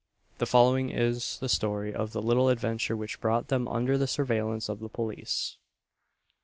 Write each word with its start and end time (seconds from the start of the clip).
The 0.39 0.47
following 0.47 0.89
is 0.89 1.37
the 1.41 1.47
story 1.47 1.93
of 1.93 2.11
the 2.11 2.23
little 2.23 2.49
adventure 2.49 2.97
which 2.97 3.21
brought 3.21 3.49
them 3.49 3.67
under 3.67 3.99
the 3.99 4.07
surveillance 4.07 4.67
of 4.67 4.79
the 4.79 4.89
police. 4.89 5.57